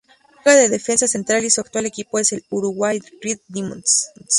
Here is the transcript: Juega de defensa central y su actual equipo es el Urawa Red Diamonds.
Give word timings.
Juega 0.43 0.61
de 0.61 0.69
defensa 0.69 1.07
central 1.07 1.45
y 1.45 1.51
su 1.51 1.61
actual 1.61 1.85
equipo 1.85 2.17
es 2.17 2.33
el 2.33 2.43
Urawa 2.49 2.93
Red 3.21 3.37
Diamonds. 3.49 4.09